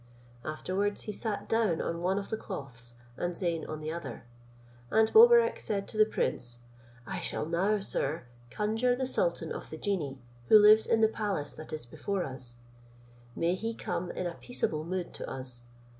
Afterwards 0.43 1.03
he 1.03 1.11
sat 1.11 1.47
down 1.47 1.79
on 1.79 2.01
one 2.01 2.17
of 2.17 2.29
the 2.31 2.35
cloths, 2.35 2.95
and 3.17 3.37
Zeyn 3.37 3.67
on 3.67 3.81
the 3.81 3.91
other; 3.91 4.23
and 4.89 5.13
Mobarec 5.13 5.59
said 5.59 5.87
to 5.89 5.97
the 5.99 6.07
prince, 6.07 6.61
"I 7.05 7.19
shall 7.19 7.45
now, 7.45 7.81
sir, 7.81 8.23
conjure 8.49 8.95
the 8.95 9.05
sultan 9.05 9.51
of 9.51 9.69
the 9.69 9.77
genii, 9.77 10.17
who 10.47 10.57
lives 10.57 10.87
in 10.87 11.01
the 11.01 11.07
palace 11.07 11.53
that 11.53 11.71
is 11.71 11.85
before 11.85 12.23
us; 12.23 12.55
may 13.35 13.53
he 13.53 13.75
come 13.75 14.09
in 14.09 14.25
a 14.25 14.33
peaceable 14.33 14.83
mood 14.85 15.13
to 15.13 15.29
us! 15.29 15.65